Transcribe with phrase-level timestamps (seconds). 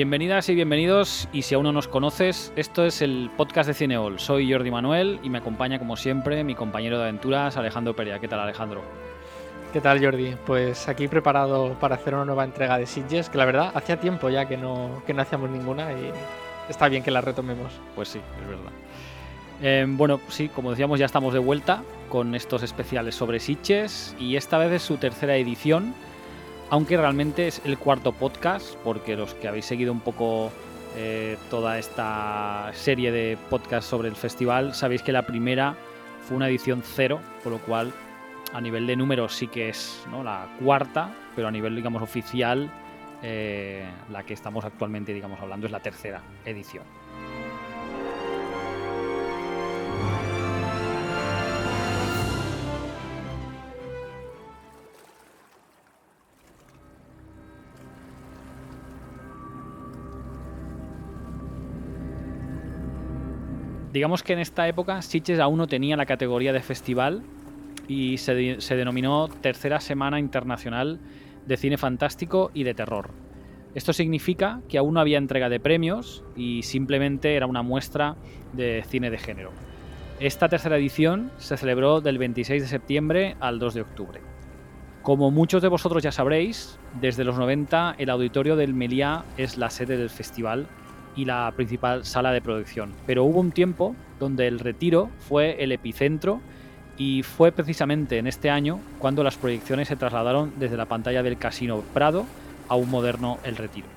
[0.00, 4.18] Bienvenidas y bienvenidos, y si aún no nos conoces, esto es el podcast de Cineol.
[4.18, 8.18] Soy Jordi Manuel y me acompaña como siempre mi compañero de aventuras Alejandro Perea.
[8.18, 8.82] ¿Qué tal Alejandro?
[9.74, 10.36] ¿Qué tal Jordi?
[10.46, 14.30] Pues aquí preparado para hacer una nueva entrega de Sitges, que la verdad hacía tiempo
[14.30, 16.10] ya que no, que no hacíamos ninguna y
[16.70, 17.70] está bien que la retomemos.
[17.94, 18.72] Pues sí, es verdad.
[19.60, 24.36] Eh, bueno, sí, como decíamos, ya estamos de vuelta con estos especiales sobre Sitges y
[24.36, 25.92] esta vez es su tercera edición
[26.70, 30.52] aunque realmente es el cuarto podcast, porque los que habéis seguido un poco
[30.96, 35.74] eh, toda esta serie de podcasts sobre el festival, sabéis que la primera
[36.26, 37.92] fue una edición cero, por lo cual
[38.52, 42.70] a nivel de números sí que es la cuarta, pero a nivel digamos oficial
[43.22, 46.84] eh, la que estamos actualmente digamos hablando es la tercera edición.
[64.00, 67.22] Digamos que en esta época Sitges aún no tenía la categoría de festival
[67.86, 68.32] y se,
[68.74, 70.98] denominó Tercera Semana Internacional
[71.44, 73.10] de Cine Fantástico y de Terror.
[73.74, 78.16] Esto significa que aún no había entrega de premios y simplemente era una muestra
[78.54, 79.50] de cine de género.
[80.18, 84.20] Esta tercera edición se celebró del 26 de septiembre al 2 de octubre.
[85.02, 89.68] Como muchos de vosotros ya sabréis, desde los 90 el auditorio del Meliá es la
[89.68, 90.68] sede del festival
[91.16, 92.92] y la principal sala de producción.
[93.06, 96.40] Pero hubo un tiempo donde el retiro fue el epicentro
[96.96, 101.38] y fue precisamente en este año cuando las proyecciones se trasladaron desde la pantalla del
[101.38, 102.26] Casino Prado
[102.68, 103.88] a un moderno El Retiro.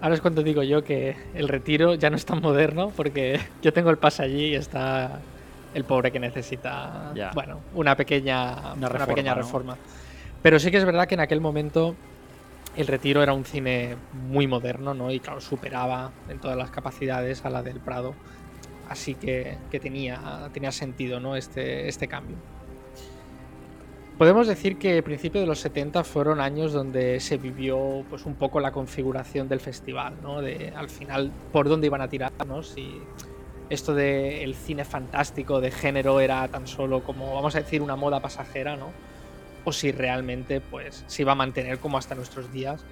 [0.00, 3.72] Ahora es cuando digo yo que el retiro ya no es tan moderno porque yo
[3.72, 5.20] tengo el pase allí y está
[5.74, 9.76] el pobre que necesita bueno, una pequeña, una, pequeña reforma.
[10.42, 11.94] Pero sí que es verdad que en aquel momento
[12.76, 15.10] el Retiro era un cine muy moderno, ¿no?
[15.10, 18.14] Y claro, superaba en todas las capacidades a la del Prado.
[18.88, 21.36] Así que, tenía, tenía sentido, ¿no?
[21.36, 22.36] Este, este cambio.
[24.18, 28.60] Podemos decir que principios de los 70 fueron años donde se vivió pues un poco
[28.60, 30.40] la configuración del festival, ¿no?
[30.40, 32.62] De al final por dónde iban a tirar, ¿no?
[32.62, 33.00] Si
[33.70, 38.20] esto del cine fantástico de género era tan solo como vamos a decir una moda
[38.20, 38.92] pasajera, ¿no?
[39.64, 42.84] O si realmente pues se va a mantener como hasta nuestros días,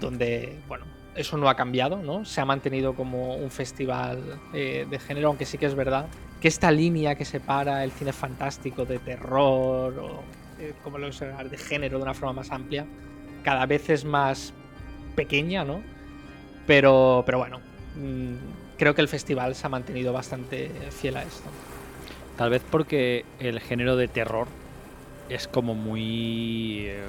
[0.00, 0.84] donde, bueno,
[1.14, 2.24] eso no ha cambiado, ¿no?
[2.24, 6.06] Se ha mantenido como un festival eh, de género, aunque sí que es verdad
[6.40, 10.22] que esta línea que separa el cine fantástico de terror o
[10.58, 12.86] eh, como lo de género de una forma más amplia,
[13.42, 14.52] cada vez es más
[15.14, 15.80] pequeña, ¿no?
[16.66, 17.60] Pero, pero bueno,
[17.96, 21.48] mm, creo que el festival se ha mantenido bastante fiel a esto.
[22.36, 24.46] Tal vez porque el género de terror
[25.28, 26.86] es como muy.
[26.86, 27.02] Eh,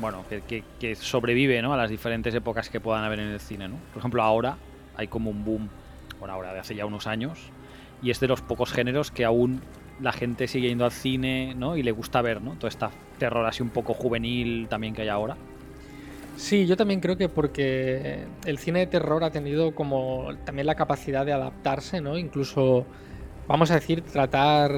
[0.00, 1.74] bueno, que, sobrevive ¿no?
[1.74, 3.68] a las diferentes épocas que puedan haber en el cine.
[3.68, 3.76] ¿no?
[3.92, 4.56] Por ejemplo, ahora
[4.96, 5.68] hay como un boom,
[6.18, 7.38] bueno, ahora de hace ya unos años,
[8.02, 9.60] y es de los pocos géneros que aún
[10.00, 11.76] la gente sigue yendo al cine ¿no?
[11.76, 12.54] y le gusta ver ¿no?
[12.54, 12.86] todo este
[13.18, 15.36] terror así un poco juvenil también que hay ahora.
[16.36, 20.74] Sí, yo también creo que porque el cine de terror ha tenido como también la
[20.74, 22.16] capacidad de adaptarse, ¿no?
[22.16, 22.86] Incluso,
[23.46, 24.72] vamos a decir, tratar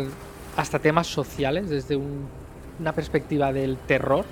[0.56, 2.26] hasta temas sociales desde un
[2.78, 4.24] una perspectiva del terror,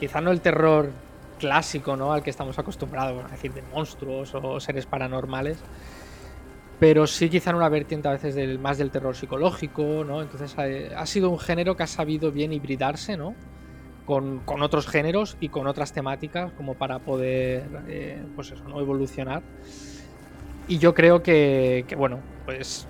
[0.00, 0.90] quizá no el terror
[1.38, 2.12] clásico, ¿no?
[2.12, 5.58] Al que estamos acostumbrados, a decir, de monstruos o seres paranormales,
[6.78, 10.22] pero sí quizá en una vertiente a veces del, más del terror psicológico, ¿no?
[10.22, 13.34] Entonces ha, sido un género que ha sabido bien hibridarse, ¿no?
[14.06, 18.80] Con, otros géneros y con otras temáticas como para poder, eh, pues eso, ¿no?
[18.80, 19.42] Evolucionar.
[20.66, 22.86] Y yo creo que, que bueno, pues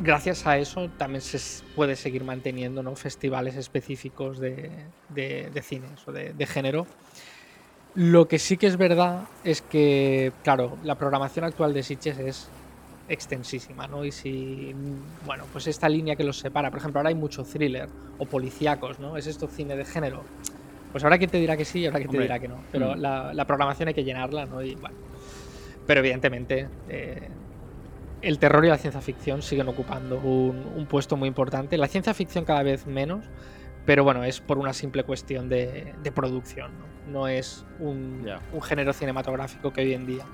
[0.00, 1.38] gracias a eso también se
[1.74, 2.96] puede seguir manteniendo ¿no?
[2.96, 4.70] festivales específicos de,
[5.10, 6.86] de, cines o de, género.
[7.94, 12.48] Lo que sí que es verdad es que, claro, la programación actual de Sitges es
[13.08, 14.04] extensísima, ¿no?
[14.04, 14.74] Y si,
[15.24, 17.88] bueno, pues esta línea que los separa, por ejemplo, ahora hay mucho thriller
[18.18, 19.16] o policíacos, ¿no?
[19.16, 20.24] ¿Es esto cine de género?
[20.92, 22.58] Pues ahora quien te dirá que sí y ahora quien te dirá que no.
[22.70, 23.00] Pero mm.
[23.00, 24.62] la, programación hay que llenarla, ¿no?
[24.62, 24.96] Y bueno,
[25.86, 27.28] pero evidentemente eh,
[28.26, 31.78] el terror y la ciencia ficción siguen ocupando un, puesto muy importante.
[31.78, 33.24] La ciencia ficción cada vez menos,
[33.84, 36.72] pero bueno, es por una simple cuestión de, producción.
[37.10, 38.26] No, es un,
[38.62, 40.24] género cinematográfico que hoy en día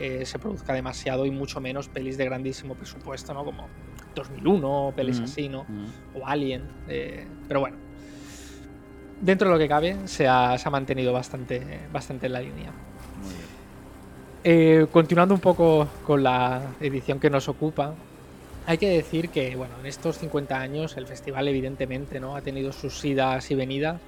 [0.00, 3.44] eh, se produzca demasiado y mucho menos pelis de grandísimo presupuesto, ¿no?
[3.44, 3.68] Como
[4.16, 5.64] 2001, pelis así, ¿no?
[6.14, 6.64] O Alien.
[6.88, 7.76] Eh, pero bueno,
[9.20, 12.72] dentro de lo que cabe, se ha, se ha mantenido bastante, bastante en la línea.
[14.44, 17.94] Eh, continuando un poco con la edición que nos ocupa,
[18.66, 22.36] hay que decir que bueno, en estos 50 años el festival evidentemente ¿no?
[22.36, 24.00] ha tenido sus idas y venidas,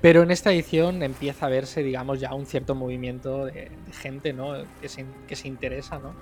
[0.00, 4.52] Pero en esta edición empieza a verse, digamos, ya un cierto movimiento de, gente, ¿no?
[4.80, 6.14] Que se, que se, interesa, ¿no?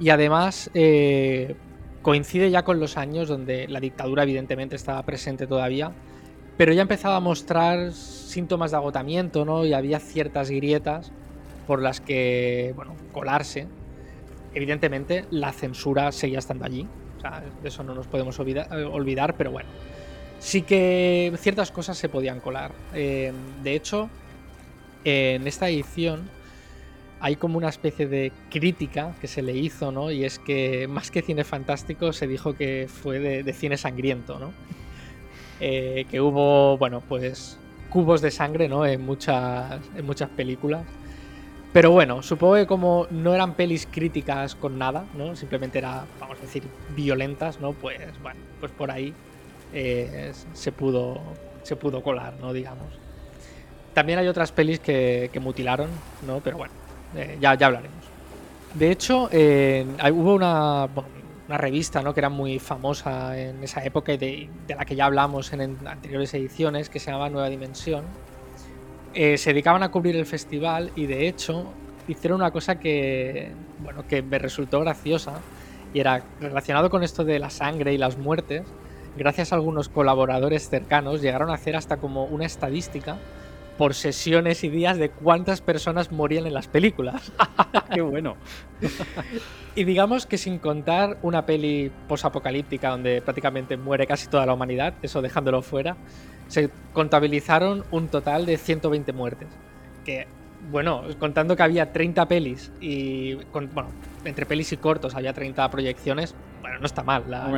[0.00, 1.54] Y además eh,
[2.02, 5.92] coincide ya con los años donde la dictadura evidentemente estaba presente todavía,
[6.56, 9.64] pero ya empezaba a mostrar síntomas de agotamiento, ¿no?
[9.64, 11.12] Y había ciertas grietas
[11.66, 13.66] por las que, bueno, colarse.
[14.54, 16.86] Evidentemente la censura seguía estando allí,
[17.62, 19.68] de eso no nos podemos olvidar pero bueno
[20.44, 22.72] sí que ciertas cosas se podían colar.
[22.92, 23.32] Eh,
[23.62, 24.10] de hecho,
[25.04, 26.28] en esta edición
[27.20, 30.10] hay como una especie de crítica que se le hizo, ¿no?
[30.10, 34.52] Y es que más que cine fantástico se dijo que fue de, cine sangriento, ¿no?
[35.60, 37.58] Eh, que hubo, bueno, pues
[37.88, 38.84] cubos de sangre, ¿no?
[38.84, 40.82] En muchas, en muchas películas.
[41.74, 45.34] Pero bueno, supongo que como no eran pelis críticas con nada, ¿no?
[45.34, 47.72] Simplemente era, vamos a decir, violentas, ¿no?
[47.72, 49.12] Pues bueno, pues por ahí
[49.72, 51.20] eh, se, pudo,
[51.64, 52.52] se pudo colar, ¿no?
[52.52, 52.86] Digamos.
[53.92, 55.90] También hay otras pelis que, mutilaron,
[56.24, 56.38] ¿no?
[56.38, 56.72] Pero bueno,
[57.16, 58.04] eh, ya, ya hablaremos.
[58.74, 60.88] De hecho, hubo una,
[61.48, 62.14] una revista ¿no?
[62.14, 66.32] que era muy famosa en esa época y de, la que ya hablamos en, anteriores
[66.34, 68.04] ediciones, que se llamaba Nueva Dimensión.
[69.14, 71.66] Eh, se dedicaban a cubrir el festival y de hecho
[72.08, 75.34] hicieron una cosa que, bueno, que me resultó graciosa
[75.92, 78.64] y era relacionado con esto de la sangre y las muertes.
[79.16, 83.18] Gracias a algunos colaboradores cercanos, llegaron a hacer hasta como una estadística
[83.76, 87.32] por sesiones y días de cuántas personas morían en las películas.
[87.94, 88.36] ¡Qué bueno!
[89.74, 94.94] y digamos que sin contar una peli posapocalíptica donde prácticamente muere casi toda la humanidad,
[95.02, 95.96] eso dejándolo fuera,
[96.48, 99.48] se contabilizaron un total de 120 muertes.
[100.04, 100.26] Que,
[100.70, 103.88] bueno, contando que había 30 pelis y, bueno,
[104.24, 107.24] entre pelis y cortos había 30 proyecciones, bueno, no está mal.
[107.28, 107.48] La,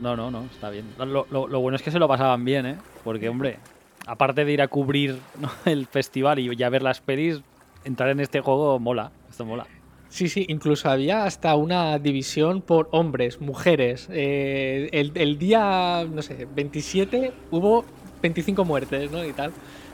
[0.00, 0.86] no, no, no, está bien.
[0.98, 1.24] Lo,
[1.60, 2.76] bueno es que se lo pasaban bien, ¿eh?
[3.04, 3.58] Porque, hombre,
[4.06, 5.18] aparte de ir a cubrir
[5.64, 7.42] el festival y ya ver las pelis,
[7.84, 9.12] entrar en este juego mola.
[9.30, 9.66] Esto mola.
[10.08, 14.08] Sí, sí, incluso había hasta una división por hombres, mujeres.
[14.10, 17.86] Eh, el, día, no sé, 27 hubo
[18.20, 19.24] 25 muertes, ¿no?
[19.24, 19.52] Y tal.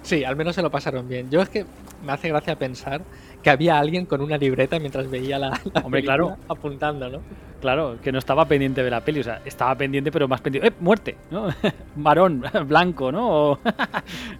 [0.09, 1.29] Sí, al menos se lo pasaron bien.
[1.29, 1.67] Yo es que
[2.03, 3.03] me hace gracia pensar
[3.43, 6.39] que había alguien con una libreta mientras veía la, Hombre, claro.
[6.49, 7.21] apuntando, ¿no?
[7.61, 10.69] Claro, que no estaba pendiente de la peli, o sea, estaba pendiente, pero más pendiente.
[10.69, 11.15] ¡Eh, muerte!
[11.31, 11.49] ¿no?
[11.97, 13.61] Varón, blanco, ¿no?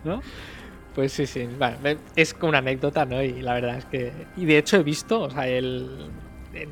[0.05, 0.23] ¿no?
[0.95, 1.47] Pues sí, sí.
[1.59, 3.23] Bueno, es como una anécdota, ¿no?
[3.23, 4.11] Y la verdad es que.
[4.39, 6.11] Y de hecho he visto, o sea, el.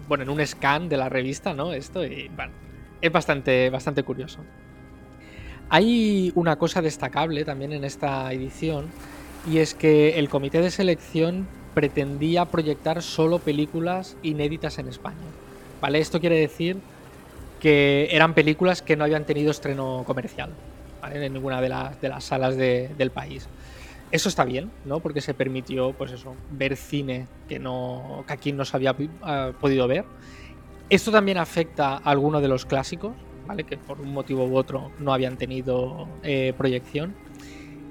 [0.08, 1.74] Bueno, en un scan de la revista, ¿no?
[1.74, 2.54] Esto, y bueno,
[3.02, 4.40] es bastante, bastante curioso.
[5.68, 8.86] Hay una cosa destacable también en esta edición,
[9.50, 15.16] y es que el comité de selección pretendía proyectar solo películas inéditas en España.
[15.80, 15.98] ¿Vale?
[15.98, 16.78] Esto quiere decir
[17.60, 20.50] que eran películas que no habían tenido estreno comercial
[21.12, 23.48] en ninguna de, las, de las salas del país.
[24.10, 25.00] Eso está bien, ¿no?
[25.00, 29.52] Porque se permitió, pues eso, ver cine que, no, que aquí no se había ah,
[29.60, 30.04] podido ver.
[30.88, 33.12] Esto también afecta a algunos de los clásicos,
[33.66, 37.14] Que por un motivo u otro no habían tenido eh, proyección.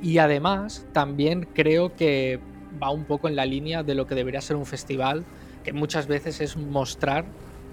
[0.01, 2.39] Y además, también creo que
[2.81, 5.25] va un poco en la línea de lo que debería ser un festival,
[5.63, 7.25] que muchas veces es mostrar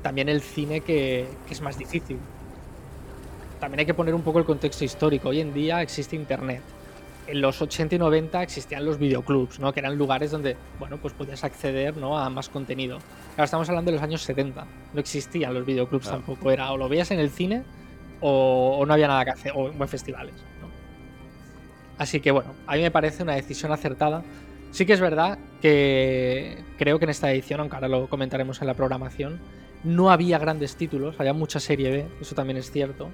[0.03, 2.19] también el cine que, es más difícil.
[3.61, 5.29] También hay que poner un poco el contexto histórico.
[5.29, 6.63] Hoy en día existe Internet.
[7.33, 9.73] En los 80 y 90 existían los videoclubs, ¿no?
[9.73, 12.19] que eran lugares donde bueno, pues podías acceder ¿no?
[12.19, 12.99] a más contenido.
[13.31, 14.67] Ahora estamos hablando de los años 70.
[14.93, 16.51] No existían los videoclubs tampoco.
[16.51, 17.63] Era o lo veías en el cine
[18.21, 20.35] o, no había nada que hacer, o en festivales.
[21.97, 24.23] Así que bueno, a mí me parece una decisión acertada
[24.71, 28.67] Sí que es verdad que creo que en esta edición, aunque ahora lo comentaremos en
[28.67, 29.39] la programación,
[29.85, 33.11] no había grandes títulos, había mucha serie B, eso también es cierto.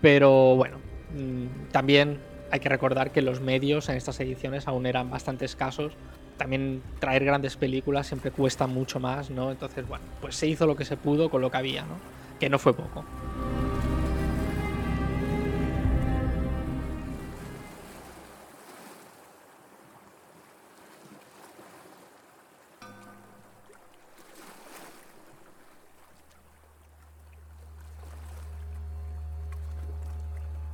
[0.00, 0.78] Pero bueno,
[1.16, 2.18] mm, también
[2.52, 5.94] hay que recordar que los medios en estas ediciones aún eran bastante escasos.
[6.36, 9.50] También traer grandes películas siempre cuesta mucho más, ¿no?
[9.50, 11.96] Entonces, bueno, pues se hizo lo que se pudo con lo que había, ¿no?
[12.38, 13.04] Que no fue poco.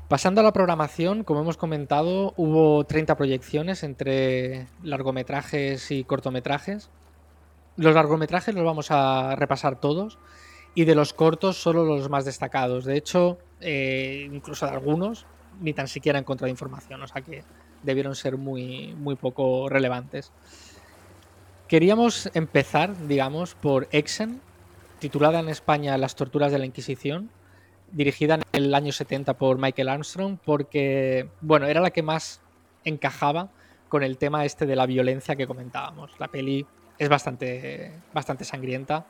[0.09, 6.89] Pasando a la programación, como hemos comentado, hubo 30 proyecciones entre largometrajes y cortometrajes.
[7.77, 10.19] Los largometrajes los vamos a repasar todos
[10.75, 12.87] y de los cortos solo los más destacados.
[12.87, 15.27] De hecho, eh, incluso de algunos
[15.61, 17.45] ni tan siquiera he encontrado información, o sea que
[17.83, 20.33] debieron ser muy, muy poco relevantes.
[21.67, 24.41] Queríamos empezar, digamos, por Exen,
[25.01, 27.29] titulada en España Las torturas de la Inquisición,
[27.93, 32.41] dirigida en el año 70 por Michael Armstrong, porque, bueno, era la que más
[32.85, 33.51] encajaba
[33.89, 36.11] con el tema este de la violencia que comentábamos.
[36.19, 36.67] La peli
[36.99, 39.07] es bastante, bastante sangrienta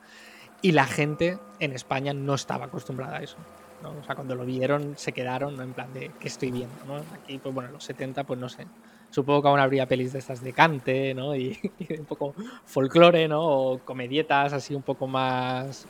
[0.61, 3.37] y la gente en España no estaba acostumbrada a eso.
[3.83, 6.75] O sea, cuando lo vieron se quedaron en plan de ¿qué estoy viendo?
[7.13, 8.67] Aquí, pues bueno, en los 70, pues no sé.
[9.09, 11.35] Supongo que aún habría pelis de estas de cante, ¿no?
[11.35, 11.57] Y,
[11.97, 13.41] un poco folclore, ¿no?
[13.41, 15.85] O comedietas así un poco más...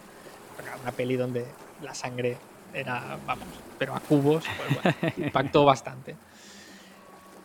[0.81, 1.45] Una peli donde
[1.81, 2.37] la sangre
[2.73, 3.47] era, vamos,
[3.77, 6.15] pero a cubos, pues bueno, impactó bastante.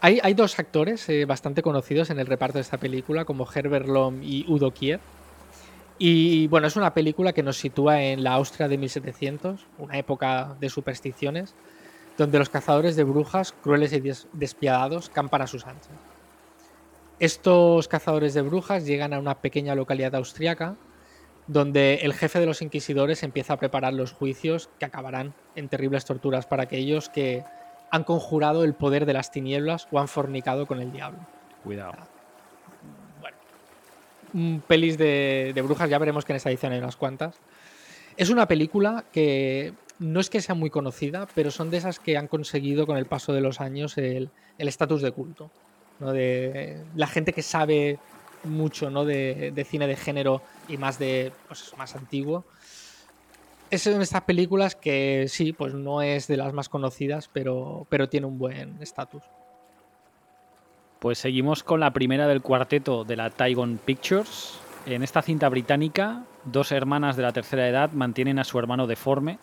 [0.01, 3.87] Hay, hay, dos actores eh, bastante conocidos en el reparto de esta película, como Herbert
[3.87, 5.01] Lom y Udo Kier.
[5.99, 10.57] Y bueno, es una película que nos sitúa en la Austria de 1700, una época
[10.61, 11.55] de supersticiones,
[12.19, 14.03] donde los cazadores de brujas, crueles y
[14.33, 15.93] despiadados, campan a sus anchas.
[17.21, 20.75] Estos cazadores de brujas llegan a una pequeña localidad austriaca,
[21.47, 26.05] donde el jefe de los inquisidores empieza a preparar los juicios que acabarán en terribles
[26.05, 27.45] torturas para aquellos que
[27.91, 31.21] han conjurado el poder de las tinieblas o han fornicado con el diablo.
[31.63, 31.93] Cuidado
[34.67, 37.37] pelis de, brujas, ya veremos que en esta edición hay unas cuantas.
[38.17, 42.17] Es una película que no es que sea muy conocida, pero son de esas que
[42.17, 45.51] han conseguido con el paso de los años el estatus de culto.
[46.01, 46.13] ¿no?
[46.13, 47.99] De la gente que sabe
[48.45, 49.05] mucho ¿no?
[49.05, 52.45] de, cine de género y más de pues, más antiguo.
[53.71, 58.09] Es de estas películas que sí, pues no es de las más conocidas, pero, pero
[58.09, 59.23] tiene un buen estatus.
[61.01, 64.59] Pues seguimos con la primera del cuarteto de la Taigon Pictures.
[64.87, 69.39] En esta cinta británica, dos hermanas de la tercera edad mantienen a su hermano deforme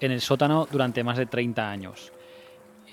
[0.00, 2.12] en el sótano durante más de 30 años.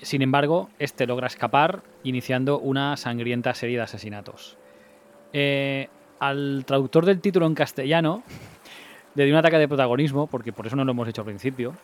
[0.02, 4.58] Sin embargo, este logra escapar, iniciando una sangrienta serie de asesinatos.
[5.32, 8.22] Eh, al traductor del título en castellano
[9.14, 11.74] le dio un ataque de protagonismo, porque por eso no lo hemos hecho al principio,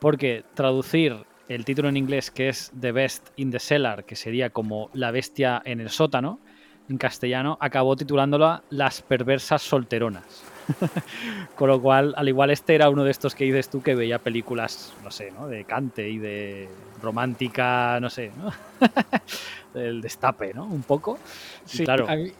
[0.00, 4.50] porque traducir el título en inglés que es The Best in the Cellar, que sería
[4.50, 6.40] como La bestia en el sótano,
[6.88, 10.42] en castellano, acabó titulándola Las perversas solteronas.
[11.56, 14.18] Con lo cual, al igual este era uno de estos que dices tú que veía
[14.18, 15.46] películas, no sé, ¿no?
[15.46, 16.68] De cante y de
[17.00, 18.52] romántica, no sé, ¿no?
[19.74, 20.64] Del destape, ¿no?
[20.64, 21.18] Un poco.
[21.64, 22.08] Sí, claro.
[22.08, 22.32] A mí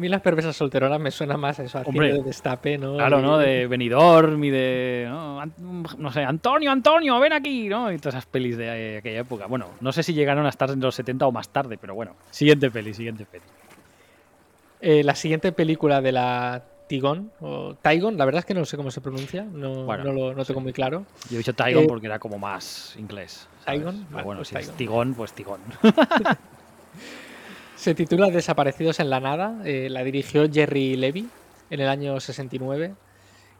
[0.00, 2.96] las perversas solteronas me suena más a eso, a de destape, ¿no?
[2.96, 3.38] Claro, ¿no?
[3.38, 5.06] De Benidorm y de.
[5.08, 6.12] ¿no?
[6.12, 7.92] sé, Antonio, Antonio, ven aquí, ¿no?
[7.92, 9.46] Y todas esas pelis de aquella época.
[9.46, 12.14] Bueno, no sé si llegaron a estar en los 70 o más tarde, pero bueno.
[12.30, 13.44] Siguiente peli, siguiente peli.
[14.80, 18.76] Eh, la siguiente película de la Tigon, o Taigon, la verdad es que no sé
[18.76, 21.06] cómo se pronuncia, no, no lo tengo muy claro.
[21.30, 23.48] Yo he dicho Taigon eh, porque era como más inglés.
[23.64, 24.06] ¿Taigon?
[24.10, 25.60] bueno, pues si es Tigón, pues Tigón.
[27.82, 29.60] Se titula Desaparecidos en la Nada.
[29.64, 31.28] Eh, la dirigió Jerry Levy
[31.68, 32.94] en el año 69.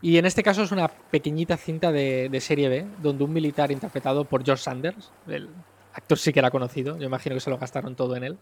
[0.00, 4.25] Y en este caso es una pequeñita cinta de, serie B, donde un militar interpretado
[4.25, 5.49] por George Sanders, el
[5.93, 8.38] actor sí que era conocido, yo imagino que se lo gastaron todo en él,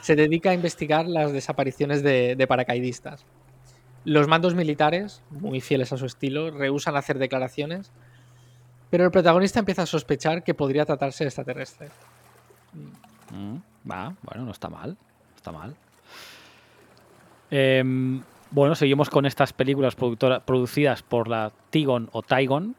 [0.00, 3.24] se dedica a investigar las desapariciones de, de paracaidistas.
[4.04, 7.92] Los mandos militares, muy fieles a su estilo, rehusan hacer declaraciones,
[8.90, 11.90] pero el protagonista empieza a sospechar que podría tratarse de extraterrestre.
[13.30, 13.73] Mm.
[13.90, 14.96] Va, bueno, no está mal.
[15.36, 15.74] está mal.
[17.50, 22.74] Em, bueno, seguimos con estas películas producidas por la Tigon o Taigon.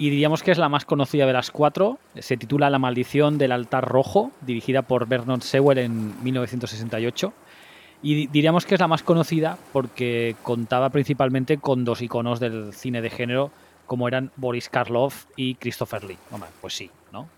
[0.00, 1.98] Y diríamos que es la más conocida de las cuatro.
[2.16, 7.32] Se titula La maldición del altar rojo, dirigida por Vernon Sewell en 1968.
[8.02, 13.02] Y diríamos que es la más conocida porque contaba principalmente con dos iconos del cine
[13.02, 13.50] de género,
[13.86, 16.18] como eran Boris Karloff y Christopher Lee.
[16.30, 17.28] Hombre, pues sí, ¿no?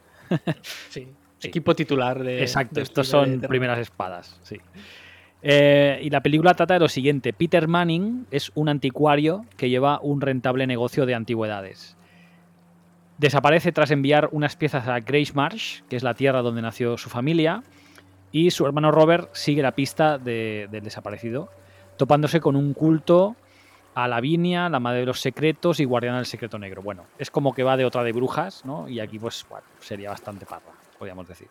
[0.90, 1.08] sí.
[1.42, 2.40] Equipo titular de.
[2.40, 4.58] Exacto, estos son primeras espadas, sí.
[5.42, 10.00] Eh, y la película trata de lo siguiente: Peter Manning es un anticuario que lleva
[10.00, 11.96] un rentable negocio de antigüedades.
[13.18, 17.10] Desaparece tras enviar unas piezas a Grace Marsh, que es la tierra donde nació su
[17.10, 17.62] familia,
[18.32, 21.50] y su hermano Robert sigue la pista del desaparecido,
[21.96, 23.36] topándose con un culto
[23.94, 26.80] a Lavinia, la madre de los secretos y guardiana del secreto negro.
[26.80, 28.88] Bueno, es como que va de otra de brujas, ¿no?
[28.88, 31.48] Y aquí, pues, bueno, sería bastante parra podríamos decir.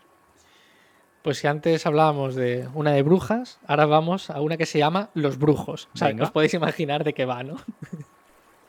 [1.24, 5.10] Pues si antes hablábamos de una de brujas, ahora vamos a una que se llama
[5.16, 5.90] Los Brujos.
[5.96, 7.58] O sea, os podéis imaginar de qué va, ¿no?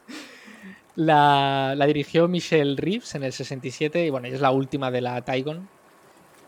[0.96, 5.20] la, la, dirigió Michelle Reeves en el 67 y bueno, es la última de la
[5.20, 5.68] Taigon,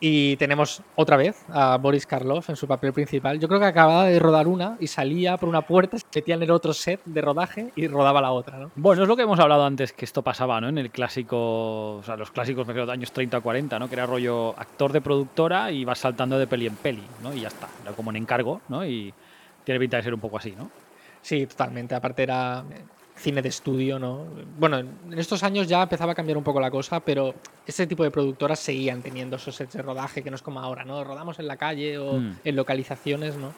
[0.05, 3.39] y tenemos otra vez a Boris Karloff en su papel principal.
[3.39, 6.43] Yo creo que acababa de rodar una y salía por una puerta, se metía en
[6.43, 8.73] el otro set de rodaje y rodaba la otra, ¿no?
[8.75, 10.69] Bueno, es lo que hemos hablado antes, que esto pasaba, ¿no?
[10.69, 13.89] En el clásico, o sea, los clásicos de los años 30 a 40, ¿no?
[13.89, 17.33] Que era rollo actor de productora y vas saltando de peli en peli, ¿no?
[17.33, 18.85] Y ya está, era como en encargo, ¿no?
[18.85, 19.15] Y
[19.63, 20.69] tiene pinta de ser un poco así, ¿no?
[21.21, 21.95] Sí, totalmente.
[21.95, 22.65] Aparte era
[23.23, 24.27] cine de estudio, ¿no?
[24.59, 27.35] Bueno, en estos años ya empezaba a cambiar un poco la cosa, pero
[27.67, 30.85] ese tipo de productoras seguían teniendo esos sets de rodaje que no es como ahora,
[30.85, 31.05] ¿no?
[31.05, 32.37] Rodamos en la calle o Mm.
[32.45, 33.53] en localizaciones, ¿no?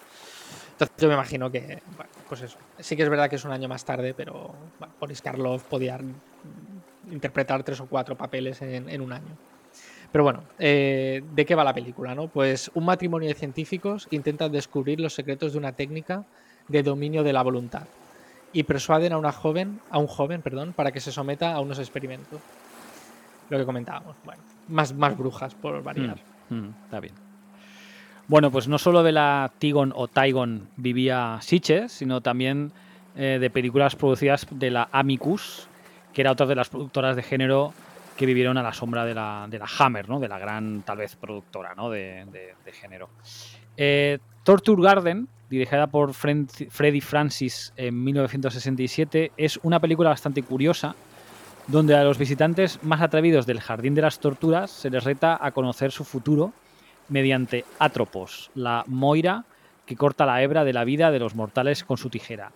[0.73, 2.59] Entonces yo me imagino que, bueno, pues eso.
[2.79, 5.99] Sí que es verdad que es un año más tarde, pero bueno, Boris Karloff podía
[7.11, 9.37] interpretar tres o cuatro papeles en, en un año.
[10.13, 12.15] Pero bueno, eh, ¿de qué va la película?
[12.15, 12.29] No?
[12.29, 16.25] Pues un matrimonio de científicos intentan descubrir los secretos de una técnica
[16.69, 17.85] de dominio de la voluntad
[18.55, 21.79] y persuaden a una joven, a un joven, perdón, para que se someta a unos
[21.79, 22.41] experimentos.
[23.51, 26.17] Lo que comentábamos, bueno, más, más brujas por variar.
[26.49, 27.15] Mm, mm, está bien.
[28.27, 32.73] Bueno, pues no solo de la Tigon o Taigon vivía Sitges, sino también
[33.17, 35.69] eh, de películas producidas de la Amicus,
[36.15, 37.75] que era otra de las productoras de género
[38.17, 40.21] que vivieron a la sombra de la, de la Hammer, ¿no?
[40.21, 41.91] de la gran, tal vez, productora ¿no?
[41.91, 43.11] de, de- de género.
[43.77, 50.95] Eh, Torture Garden, dirigida por Freddy Francis en 1967, es una película bastante curiosa
[51.67, 55.53] donde a los visitantes más atrevidos del Jardín de las Torturas se les reta a
[55.53, 56.53] conocer su futuro
[57.09, 59.45] mediante Atropos, la Moira
[59.87, 62.53] que corta la hebra de la vida de los mortales con su tijera.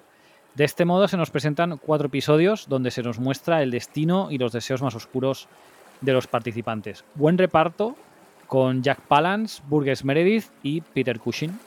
[0.55, 4.39] De este modo se nos presentan cuatro episodios donde se nos muestra el destino y
[4.39, 5.49] los deseos más oscuros
[6.01, 7.05] de los participantes.
[7.15, 7.97] Buen reparto
[8.47, 11.59] con Jack Palance, Burgess Meredith y Peter Cushing.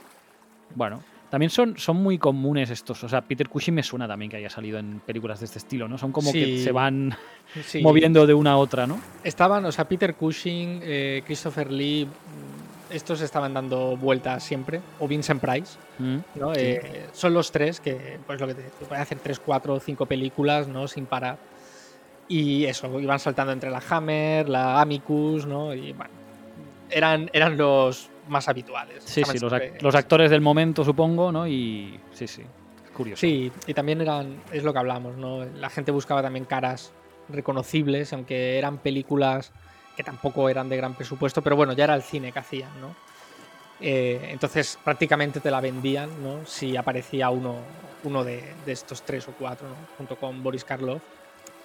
[0.76, 3.04] Bueno, también son, son muy comunes estos.
[3.04, 5.88] O sea, Peter Cushing me suena también que haya salido en películas de este estilo,
[5.88, 5.98] ¿no?
[5.98, 7.16] Son como que se van
[7.66, 7.82] Sí.
[7.82, 9.00] moviendo de una a otra, ¿no?
[9.24, 15.08] Estaban, o sea, Peter Cushing, eh, Christopher Lee, mm, estos estaban dando vueltas siempre, o
[15.08, 16.18] Vincent Price, Mm.
[16.36, 16.54] ¿no?
[16.54, 16.62] Sí.
[16.62, 20.06] Eh, son los tres que, pues lo que te que pueden hacer tres, cuatro, cinco
[20.06, 20.88] películas, ¿no?
[20.88, 21.38] Sin parar.
[22.28, 25.74] Y eso, iban saltando entre la Hammer, la Amicus, ¿no?
[25.74, 26.12] Y bueno,
[26.90, 29.04] eran, eran los más habituales.
[29.04, 31.48] Sí, sí, los, ac- siempre- los actores del momento, supongo, ¿no?
[31.48, 32.44] Y sí, sí,
[32.94, 33.20] curioso.
[33.22, 35.44] Sí, y también eran, es lo que hablamos, ¿no?
[35.46, 36.92] La gente buscaba también caras
[37.30, 39.52] reconocibles, aunque eran películas
[39.96, 42.96] que tampoco eran de gran presupuesto, pero bueno, ya era el cine que hacían, ¿no?
[43.80, 46.46] Eh, entonces prácticamente te la vendían, ¿no?
[46.46, 47.66] Si aparecía uno,
[48.04, 49.76] uno de, de estos tres o cuatro, ¿no?
[49.98, 51.02] Junto con Boris Karloff,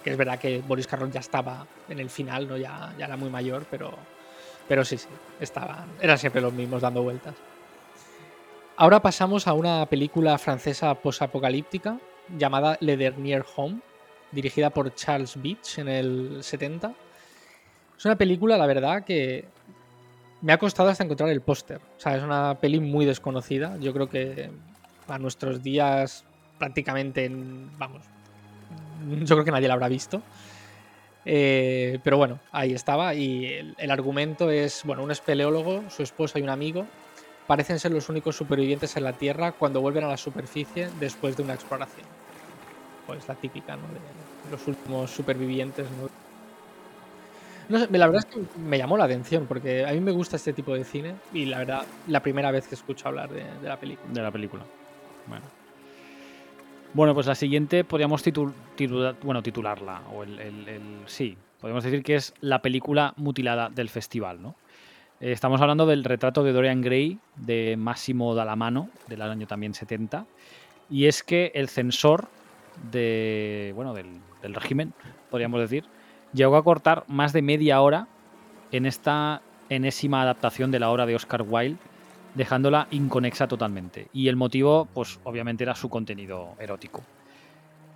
[0.03, 2.57] que es verdad que Boris Karloff ya estaba en el final, ¿no?
[2.57, 3.97] Ya, ya era muy mayor, pero,
[4.67, 5.07] pero sí, sí,
[5.39, 7.35] estaban, eran siempre los mismos dando vueltas.
[8.75, 11.97] Ahora pasamos a una película francesa posapocalíptica
[12.37, 13.79] llamada Le Dernier Home,
[14.31, 16.93] dirigida por Charles Beach en el 70.
[17.97, 19.45] Es una película, la verdad, que
[20.41, 21.77] me ha costado hasta encontrar el póster.
[21.97, 23.77] O sea, es una peli muy desconocida.
[23.79, 24.51] Yo creo que
[25.07, 26.23] a nuestros días
[26.59, 28.01] prácticamente, en- vamos,
[29.23, 30.21] yo creo que nadie la habrá visto.
[31.29, 33.13] Eh, pero bueno, ahí estaba.
[33.13, 36.87] Y el, argumento es, bueno, un espeleólogo, su esposa y un amigo
[37.45, 41.43] parecen ser los únicos supervivientes en la Tierra cuando vuelven a la superficie después de
[41.43, 42.07] una exploración.
[43.05, 43.83] Pues la típica, ¿no?
[43.83, 46.09] De los últimos supervivientes, ¿no?
[47.69, 50.37] No sé, la verdad es que me llamó la atención porque a mí me gusta
[50.37, 53.77] este tipo de cine y la verdad, la primera vez que escucho hablar de la
[53.77, 54.13] película.
[54.13, 54.63] de la película.
[55.25, 55.56] Bueno.
[56.93, 60.01] Bueno, pues la siguiente podríamos titularla.
[60.13, 64.55] O el, sí, podemos decir que es la película mutilada del festival, ¿no?
[65.19, 70.25] Eh, estamos hablando del retrato de Dorian Gray de Massimo Dallamano, del año también 70.
[70.89, 72.29] Y es que el censor
[72.91, 74.07] de, bueno, del,
[74.41, 74.93] del régimen,
[75.29, 75.83] podríamos decir,
[76.33, 78.07] llegó a cortar más de media hora
[78.71, 81.77] en esta enésima adaptación de la obra de Oscar Wilde
[82.37, 84.07] dejándola inconexa totalmente.
[84.13, 87.03] Y el motivo, pues obviamente era su contenido erótico.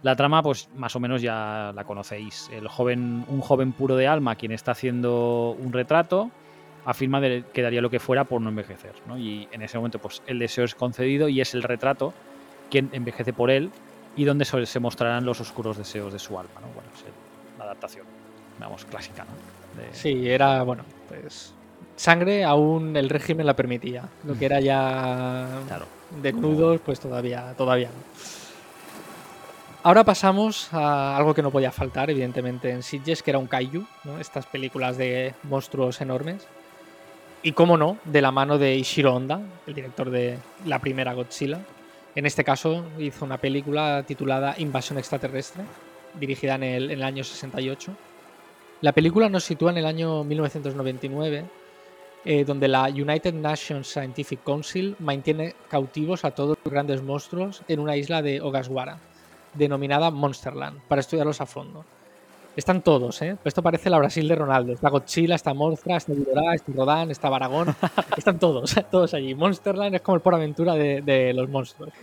[0.01, 2.49] La trama, pues más o menos ya la conocéis.
[2.51, 6.31] El joven, un joven puro de alma, quien está haciendo un retrato,
[6.85, 8.93] afirma que daría lo que fuera por no envejecer.
[9.07, 9.17] ¿no?
[9.17, 12.13] Y en ese momento, pues el deseo es concedido y es el retrato
[12.71, 13.69] quien envejece por él
[14.15, 16.61] y donde se mostrarán los oscuros deseos de su alma.
[16.61, 16.67] ¿no?
[16.73, 17.05] Bueno, es
[17.59, 18.07] la adaptación,
[18.59, 19.23] vamos, clásica.
[19.23, 19.29] ¿no?
[19.91, 21.53] Sí, era, bueno, pues
[22.01, 24.09] sangre aún el régimen la permitía.
[24.25, 25.85] Lo que era ya Claro.
[26.21, 28.01] desnudos, pues todavía, todavía no.
[29.83, 33.83] Ahora pasamos a algo que no podía faltar, evidentemente, en Sitges, que era un kaiju,
[34.03, 34.19] ¿no?
[34.19, 36.47] estas películas de monstruos enormes.
[37.43, 41.59] Y cómo no, de la mano de Ishiro Honda, el director de la primera Godzilla.
[42.13, 45.63] En este caso hizo una película titulada Invasión extraterrestre,
[46.19, 47.91] dirigida en el, en el año 68.
[48.81, 51.45] La película nos sitúa en el año 1999,
[52.25, 57.79] eh, donde la United Nations Scientific Council mantiene cautivos a todos los grandes monstruos en
[57.79, 58.99] una isla de Ogasawara,
[59.53, 61.85] denominada Monsterland, para estudiarlos a fondo.
[62.55, 63.37] Están todos, ¿eh?
[63.45, 64.73] Esto parece la Brasil de Ronaldo.
[64.73, 67.73] Está Godzilla, está Mothra, está Ghidorah, está Rodan, está Baragón.
[68.17, 69.33] Están todos, todos allí.
[69.33, 71.93] Monsterland es como el por aventura de, de los monstruos.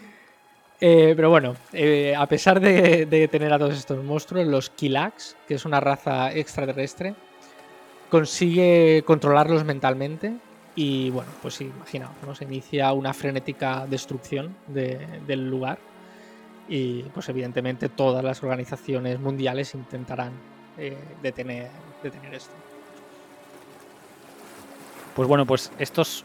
[0.81, 5.55] Eh, pero bueno, eh, a pesar de, tener a todos estos monstruos, los Kilax, que
[5.55, 7.15] es una raza extraterrestre,
[8.11, 10.35] consigue controlarlos mentalmente
[10.75, 12.35] y bueno, pues imaginaos, ¿no?
[12.35, 15.79] se inicia una frenética destrucción del lugar
[16.69, 20.33] y pues evidentemente todas las organizaciones mundiales intentarán
[20.77, 21.69] eh, detener,
[22.03, 22.55] detener esto.
[25.17, 26.25] Pues bueno, pues estos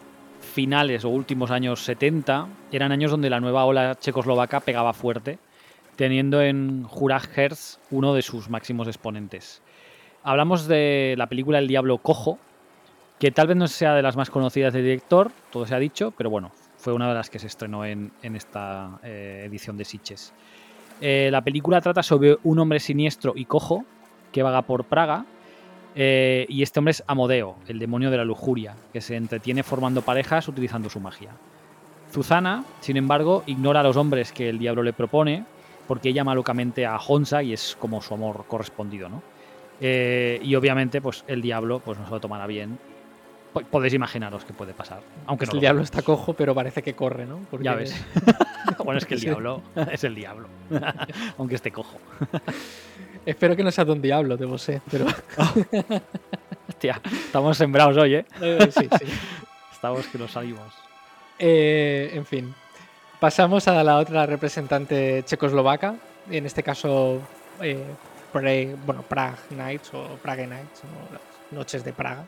[0.53, 5.39] finales o últimos años 70 eran años donde la nueva ola checoslovaca pegaba fuerte,
[5.95, 9.63] teniendo en Juraj Herz uno de sus máximos exponentes.
[10.25, 12.39] Hablamos de la película El Diablo Cojo,
[13.19, 16.13] que tal vez no sea de las más conocidas del director, todo se ha dicho,
[16.17, 20.33] pero bueno, fue una de las que se estrenó en, esta eh, edición de Sitches.
[21.01, 23.83] Eh, la película trata sobre un hombre siniestro y cojo
[24.31, 25.25] que vaga por Praga
[25.93, 30.03] eh, y este hombre es Amodeo, el demonio de la lujuria, que se entretiene formando
[30.03, 31.31] parejas utilizando su magia.
[32.11, 35.43] Zuzana, sin embargo, ignora a los hombres que el diablo le propone,
[35.85, 39.32] porque ella ama locamente a Honza y es como su amor correspondido, ¿no?
[39.85, 42.79] Eh, y obviamente, pues el diablo pues, no se lo tomará bien.
[43.69, 45.01] Podéis imaginaros qué puede pasar.
[45.27, 47.41] Aunque el diablo está cojo, pero parece que corre, ¿no?
[47.61, 47.93] Ya ves.
[48.83, 50.47] bueno, es que el diablo es el diablo.
[51.37, 51.99] Aunque esté cojo.
[53.25, 55.05] Espero que no sea Don Diablo, debo ser, pero.
[56.67, 58.25] Hostia, estamos sembrados hoy, ¿eh?
[58.41, 59.05] eh sí, sí.
[59.71, 60.73] Estamos que nos salimos.
[61.37, 62.55] Eh, en fin.
[63.19, 65.95] Pasamos a la otra representante checoslovaca,
[66.29, 67.21] en este caso
[67.61, 67.83] eh,
[68.33, 72.25] bueno, Prague Nights o Prague Nights, las noches de Praga.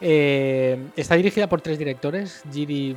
[0.00, 2.96] está dirigida por tres directores, Giri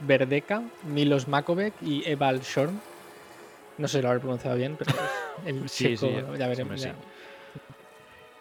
[0.00, 2.80] Verdeka, Milos Makovec y Eval Shorn.
[3.78, 4.92] No sé si lo habré pronunciado bien, pero
[5.46, 6.86] el sí, ya veremos.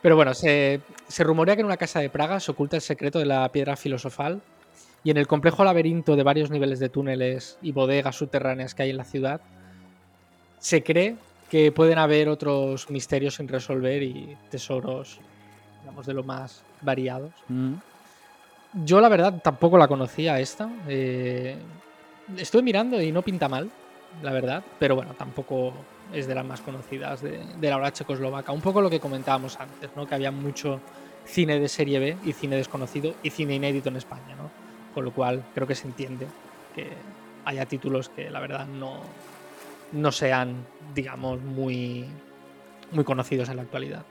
[0.01, 0.81] Pero bueno, se,
[1.19, 4.41] rumorea que en una casa de Praga se oculta el secreto de la piedra filosofal
[5.03, 8.89] y en el complejo laberinto de varios niveles de túneles y bodegas subterráneas que hay
[8.89, 9.41] en la ciudad,
[10.59, 11.15] se cree
[11.51, 15.19] que pueden haber otros misterios sin resolver y tesoros,
[15.81, 17.33] digamos, de lo más variados.
[17.49, 17.73] Mm.
[18.85, 20.69] Yo la verdad tampoco la conocía esta.
[20.87, 21.57] Eh,
[22.37, 23.69] estoy mirando y no pinta mal
[24.23, 25.73] la verdad, pero bueno, tampoco
[26.13, 28.53] es de las más conocidas de, la hora checoslovaca.
[28.53, 30.07] Un poco lo que comentábamos antes, ¿no?
[30.07, 30.79] que había mucho
[31.25, 34.49] cine de serie B y cine desconocido y cine inédito en España, ¿no?
[34.93, 36.27] con lo cual creo que se entiende
[36.73, 36.87] que
[37.43, 39.01] haya títulos que la verdad no,
[39.91, 42.05] no sean, digamos, muy,
[42.91, 44.05] muy conocidos en la actualidad.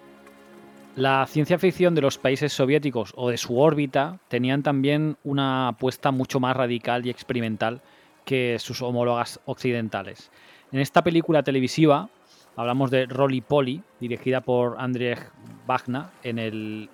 [0.96, 6.10] La ciencia ficción de los países soviéticos o de su órbita tenían también una apuesta
[6.10, 7.80] mucho más radical y experimental
[8.24, 10.30] que sus homólogas occidentales.
[10.72, 12.10] En esta película televisiva
[12.56, 15.18] hablamos de Rolly Polly, dirigida por Andrzej
[15.66, 16.90] Bagna en el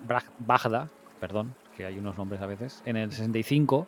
[1.19, 3.87] perdón, que hay unos nombres a veces, en el 65,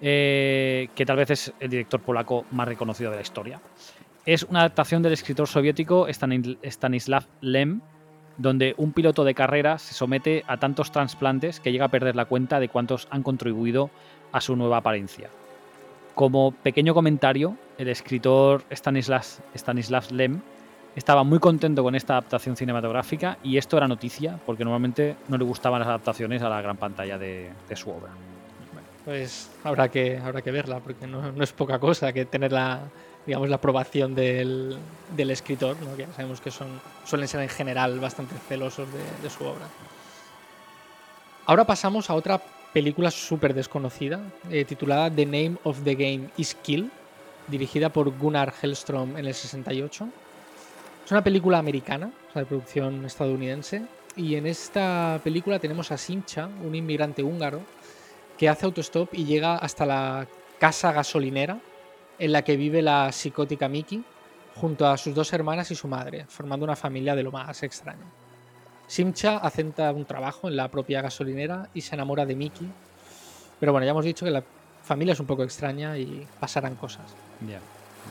[0.00, 3.60] eh, que tal vez es el director polaco más reconocido de la historia.
[4.26, 7.80] Es una adaptación del escritor soviético Stanislav Lem,
[8.36, 12.26] donde un piloto de carrera se somete a tantos trasplantes que llega a perder la
[12.26, 13.90] cuenta de cuántos han contribuido
[14.32, 15.28] a su nueva apariencia.
[16.14, 20.40] Como pequeño comentario, el escritor Stanislav Lem
[20.96, 25.44] estaba muy contento con esta adaptación cinematográfica y esto era noticia porque normalmente no le
[25.44, 28.10] gustaban las adaptaciones a la gran pantalla de, su obra.
[29.04, 32.80] pues habrá que, habrá que verla porque no, es poca cosa que tener la,
[33.28, 34.78] digamos, la aprobación del,
[35.18, 39.44] escritor, que ya sabemos que son, suelen ser en general bastante celosos de, de su
[39.44, 39.66] obra.
[41.44, 42.40] Ahora pasamos a otra
[42.72, 44.18] película súper desconocida,
[44.50, 46.90] eh, titulada The Name of the Game is Kill,
[47.48, 50.08] dirigida por Gunnar Hellstrom en el 68.
[51.04, 53.82] Es una película americana, o sea, de producción estadounidense,
[54.16, 57.60] y en esta película tenemos a Sincha, un inmigrante húngaro,
[58.38, 60.26] que hace autostop y llega hasta la
[60.58, 61.58] casa gasolinera
[62.18, 64.02] en la que vive la psicótica Mickey,
[64.54, 68.04] junto a sus dos hermanas y su madre, formando una familia de lo más extraño.
[68.86, 72.68] Simcha acenta un trabajo en la propia gasolinera y se enamora de Mickey.
[73.60, 74.42] Pero bueno, ya hemos dicho que la
[74.82, 77.14] familia es un poco extraña y pasarán cosas.
[77.42, 77.58] Ya,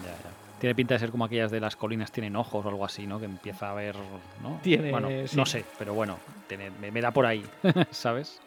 [0.06, 0.38] ya, ya.
[0.60, 3.20] Tiene pinta de ser como aquellas de las colinas tienen ojos o algo así, ¿no?
[3.20, 3.96] Que empieza a ver,
[4.42, 4.60] ¿no?
[4.64, 6.18] Tiene, bueno, no sé, pero bueno,
[6.92, 7.44] me, da por ahí,
[7.92, 8.40] ¿sabes?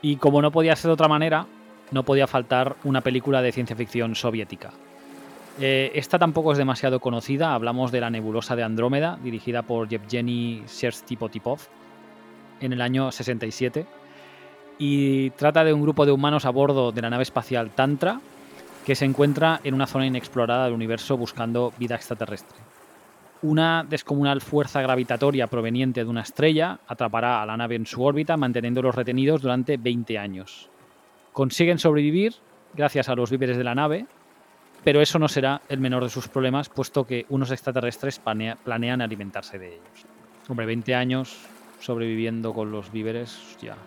[0.00, 1.46] Y como no podía ser de otra manera,
[1.92, 4.70] no podía faltar una película de ciencia ficción soviética.
[5.60, 10.64] Eh, esta tampoco es demasiado conocida, hablamos de La nebulosa de Andrómeda, dirigida por Yevgeny
[10.66, 11.60] Sherstipotipov
[12.60, 13.86] en el año 67,
[14.78, 18.20] y trata de un grupo de humanos a bordo de la nave espacial Tantra
[18.86, 22.58] que se encuentra en una zona inexplorada del universo buscando vida extraterrestre.
[23.42, 28.36] Una descomunal fuerza gravitatoria proveniente de una estrella atrapará a la nave en su órbita,
[28.36, 30.71] manteniéndolos retenidos durante 20 años.
[31.32, 32.34] Consiguen sobrevivir
[32.74, 34.06] gracias a los víveres de la nave,
[34.84, 39.58] pero eso no será el menor de sus problemas, puesto que unos extraterrestres planean alimentarse
[39.58, 40.06] de ellos.
[40.48, 41.38] Hombre, 20 años
[41.80, 43.76] sobreviviendo con los víveres, ya.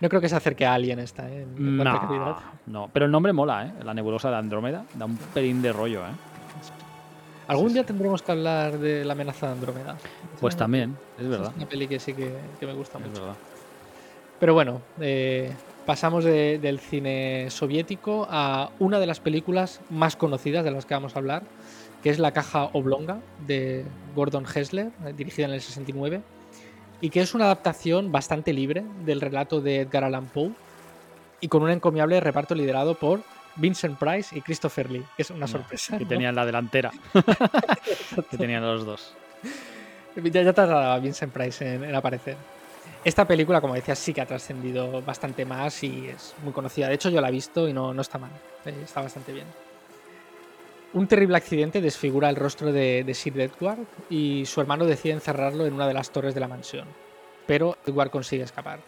[0.00, 1.46] No creo que se acerque a alguien esta, ¿eh?
[1.56, 3.72] no, no, pero el nombre mola, ¿eh?
[3.84, 4.84] La nebulosa de Andrómeda.
[4.92, 6.10] Da un pelín de rollo, ¿eh?
[7.46, 9.96] Algún día tendremos que hablar de la amenaza de Andrómeda.
[10.40, 11.52] Pues también, es verdad.
[11.52, 13.12] Es una peli que sí que, me gusta mucho.
[13.12, 13.36] Es verdad.
[14.40, 15.52] Pero bueno, eh,
[15.84, 21.14] pasamos del cine soviético a una de las películas más conocidas de las que vamos
[21.14, 21.42] a hablar,
[22.02, 26.20] que es La caja oblonga de Gordon Hessler, eh, dirigida en el 69,
[27.00, 30.52] y que es una adaptación bastante libre del relato de Edgar Allan Poe
[31.40, 33.20] y con un encomiable reparto liderado por
[33.56, 35.98] Vincent Price y Christopher Lee, que es una sorpresa.
[35.98, 36.90] Que tenían la delantera.
[38.30, 39.14] que tenían los dos.
[40.16, 42.36] Ya, ya tardaba Vincent Price en aparecer.
[43.04, 46.88] Esta película, como decía, sí que ha trascendido bastante más y es muy conocida.
[46.88, 48.30] De hecho, yo la he visto y no, no está mal.
[48.64, 49.46] Eh, está bastante bien.
[50.94, 55.74] Un terrible accidente desfigura el rostro de, Sir Edward y su hermano decide encerrarlo en
[55.74, 56.88] una de las torres de la mansión.
[57.46, 58.78] Pero Edward consigue escapar.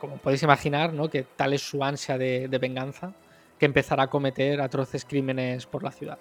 [0.00, 1.10] Como podéis imaginar, ¿no?
[1.10, 3.12] que tal es su ansia de, de venganza
[3.58, 6.18] que empezará a cometer atroces crímenes por la ciudad.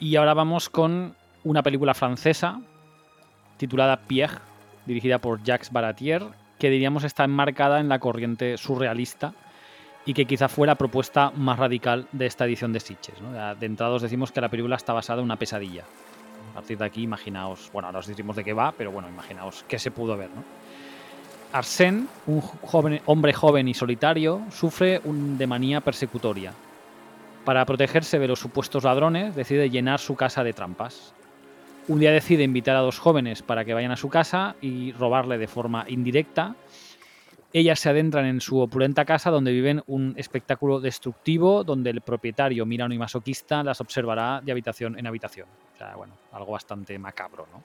[0.00, 2.60] Y ahora vamos con una película francesa
[3.58, 4.38] titulada Pierre,
[4.88, 6.24] dirigida por Jacques Baratier,
[6.58, 9.34] que diríamos está enmarcada en la corriente surrealista
[10.04, 13.14] y que quizá fue la propuesta más radical de esta edición de Sitches.
[13.60, 15.84] De entrada os decimos que la película está basada en una pesadilla.
[16.50, 19.64] A partir de aquí, imaginaos, bueno, ahora os decimos de qué va, pero bueno, imaginaos
[19.68, 20.30] qué se pudo ver.
[20.34, 20.42] ¿no?
[21.52, 26.52] Arsène, un hombre joven y solitario, sufre un, de manía persecutoria.
[27.44, 31.14] Para protegerse de los supuestos ladrones, decide llenar su casa de trampas.
[31.88, 35.38] Un día decide invitar a dos jóvenes para que vayan a su casa y robarle
[35.38, 36.54] de forma indirecta.
[37.50, 42.66] Ellas se adentran en su opulenta casa donde viven un espectáculo destructivo donde el propietario,
[42.66, 45.48] mirano y masoquista, las observará de habitación en habitación.
[45.74, 47.64] O sea, bueno, algo bastante macabro, ¿no?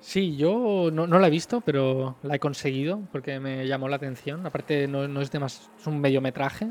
[0.00, 4.46] Sí, yo no, la he visto, pero la he conseguido porque me llamó la atención.
[4.46, 6.68] Aparte, no, es de más, es un mediometraje,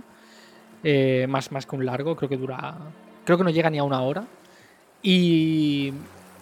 [0.85, 2.77] eh, más, más que un largo, creo que dura,
[3.25, 4.25] creo que no llega ni a una hora.
[5.03, 5.91] Y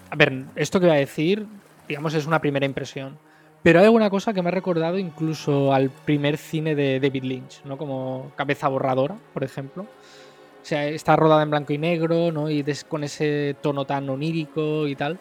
[0.10, 1.46] a ver, esto que voy a decir,
[1.88, 3.18] digamos, es una primera impresión.
[3.64, 7.64] Pero hay alguna cosa que me ha recordado incluso al primer cine de David Lynch,
[7.66, 7.78] ¿no?
[7.78, 9.84] Como Cabeza Borradora, por ejemplo.
[9.84, 12.50] O sea, está rodada en blanco y negro, ¿no?
[12.50, 15.18] Y con ese tono tan onírico y tal.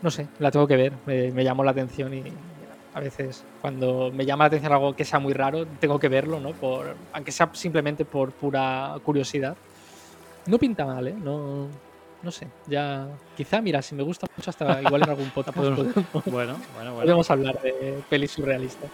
[0.00, 0.92] No sé, la tengo que ver.
[1.04, 2.22] Me, llamó la atención y
[2.94, 6.40] a veces cuando me llama la atención algo que sea muy raro, tengo que verlo,
[6.40, 6.52] ¿no?
[6.52, 9.56] Por, aunque sea simplemente por pura curiosidad.
[10.46, 11.14] No pinta mal, ¿eh?
[11.22, 11.68] No,
[12.22, 13.08] no sé, ya.
[13.36, 15.86] Quizá, mira, si me gusta mucho, hasta igual en algún podcast podemos,
[16.26, 18.90] bueno, bueno, podemos hablar de pelis surrealistas.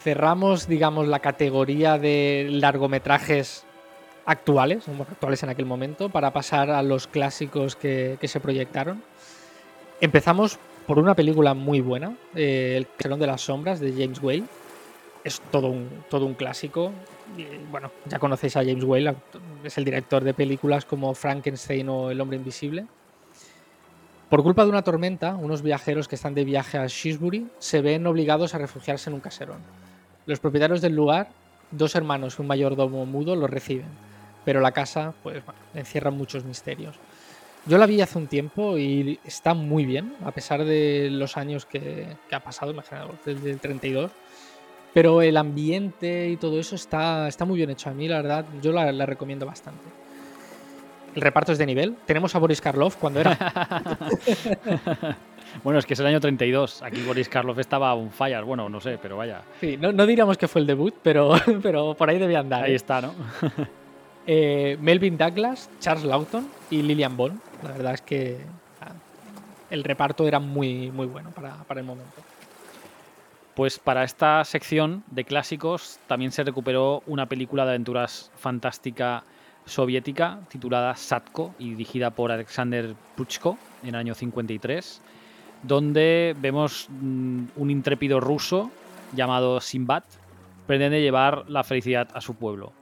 [0.00, 3.64] Cerramos, digamos, la categoría de largometrajes
[4.26, 9.02] actuales, actuales en aquel momento, para pasar a los clásicos que, se proyectaron.
[10.00, 14.44] Empezamos por una película muy buena, eh, El Salón de las Sombras de James Whale.
[15.24, 16.92] Es todo un, todo un clásico
[17.70, 19.14] bueno, ya conocéis a James Whale,
[19.64, 22.86] es el director de películas como Frankenstein o El hombre invisible.
[24.28, 28.06] Por culpa de una tormenta, unos viajeros que están de viaje a Shrewsbury se ven
[28.06, 29.58] obligados a refugiarse en un caserón.
[30.26, 31.28] Los propietarios del lugar,
[31.70, 33.88] dos hermanos y un mayordomo mudo, los reciben,
[34.44, 35.42] pero la casa pues,
[35.74, 36.96] encierra muchos misterios.
[37.64, 41.66] Yo la vi hace un tiempo y está muy bien, a pesar de los años
[41.66, 44.10] que, ha pasado, imaginaos, desde el 32
[44.94, 47.90] pero el ambiente y todo eso está, está muy bien hecho.
[47.90, 49.84] A mí, la verdad, yo la, recomiendo bastante.
[51.14, 51.96] El reparto es de nivel.
[52.06, 53.36] Tenemos a Boris Karloff cuando era.
[55.64, 56.82] bueno, es que es el año 32.
[56.82, 58.44] Aquí Boris Karloff estaba un fire.
[58.44, 59.42] Bueno, no sé, pero vaya.
[59.60, 62.64] Sí, no, no diríamos que fue el debut, pero, pero por ahí debía andar.
[62.64, 62.76] Ahí ¿eh?
[62.76, 63.14] está, ¿no?
[64.30, 67.40] Eh, Melvin Douglas, Charles Lawton y Lillian Bond.
[67.62, 68.36] La verdad es que
[68.82, 68.92] ah,
[69.70, 72.20] el reparto era muy, muy bueno para, para el momento.
[73.58, 79.24] Pues para esta sección de clásicos también se recuperó una película de aventuras fantástica
[79.64, 85.02] soviética titulada Satko y dirigida por Alexander Puchko en el año 53,
[85.64, 88.70] donde vemos mm, un intrépido ruso
[89.12, 90.04] llamado Sinbad
[90.68, 92.72] pretende llevar la felicidad a su pueblo.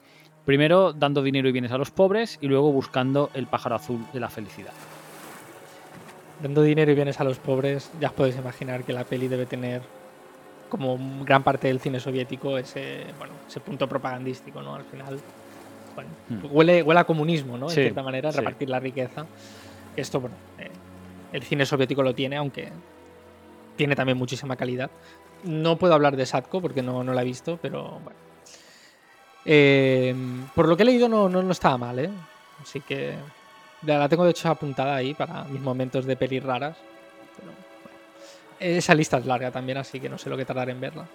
[0.44, 4.20] Primero dando dinero y bienes a los pobres y luego buscando el pájaro azul de
[4.20, 4.74] la felicidad.
[6.42, 9.46] Dando dinero y bienes a los pobres, ya os podéis imaginar que la peli debe
[9.46, 9.95] tener
[10.68, 14.74] como gran parte del cine soviético, ese, bueno, ese punto propagandístico, ¿no?
[14.74, 15.18] Al final,
[15.94, 16.54] bueno, hmm.
[16.54, 17.66] huele, huele a comunismo, ¿no?
[17.66, 19.26] En cierta manera, repartir la riqueza.
[19.96, 20.70] Esto, bueno, eh,
[21.32, 22.70] el cine soviético lo tiene, aunque
[23.76, 24.90] tiene también muchísima calidad.
[25.44, 28.18] No puedo hablar de Satko porque no, no la he visto, pero bueno.
[29.44, 30.14] Eh,
[30.54, 32.10] por lo que he leído no, no, no estaba mal, ¿eh?
[32.60, 33.14] Así que
[33.82, 36.76] la tengo de hecho apuntada ahí para mis momentos de pelis raras.
[38.58, 41.06] Esa lista es larga también, así que no sé lo que tardaré en verla.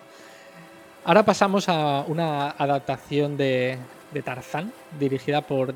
[1.04, 3.77] Ahora pasamos a una adaptación de,
[4.12, 5.73] de Tarzán, dirigida por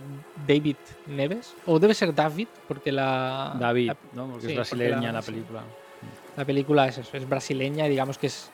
[0.47, 0.75] David
[1.07, 1.55] Neves.
[1.65, 3.55] O debe ser David, porque la.
[3.59, 4.27] David, la- ¿no?
[4.31, 5.63] Porque sí, es brasileña porque la- película.
[6.37, 8.51] La película es eso, es brasileña y digamos que es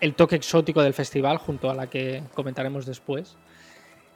[0.00, 3.36] el toque exótico del festival junto a la que comentaremos después.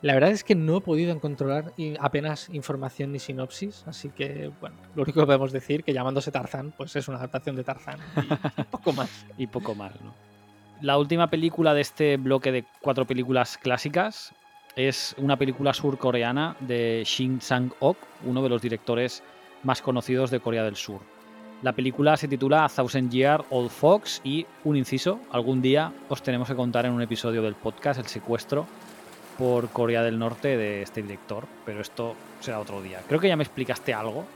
[0.01, 4.77] La verdad es que no he podido encontrar apenas información ni sinopsis, así que bueno,
[4.95, 7.99] lo único que podemos decir que llamándose Tarzán, pues es una adaptación de Tarzán
[8.59, 9.27] y poco más.
[9.37, 10.15] y poco más, ¿no?
[10.81, 14.33] La última película de este bloque de cuatro películas clásicas
[14.77, 19.25] es una película surcoreana de Shin Sang-ok, uno de los directores
[19.65, 21.01] más conocidos de Corea del Sur.
[21.63, 26.23] La película se titula A Thousand Year Old Fox y, un inciso, algún día os
[26.23, 28.69] tenemos que contar en un episodio del podcast el secuestro
[29.39, 33.01] por Corea del Norte de este director, pero esto será otro día.
[33.07, 34.27] Creo que ya me explicaste algo,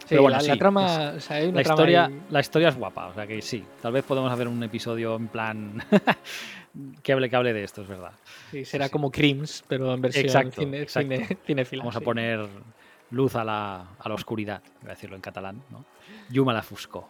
[0.00, 2.68] Sí, Pero bueno, la, trama, o sea, hay una la trama historia, ahí- la historia
[2.70, 3.64] es guapa, o sea que sí.
[3.80, 5.80] Tal vez podemos hacer un episodio en plan
[7.04, 8.10] que hable, que hable de esto, es verdad.
[8.50, 8.90] sí, será sí.
[8.90, 11.14] como Crims, pero en versión Exacto, cine, exacto.
[11.46, 12.44] cine- Vamos a poner
[13.10, 15.84] luz a la, a la oscuridad, voy a decirlo en catalán, ¿no?
[16.30, 17.08] Llum a la fusco.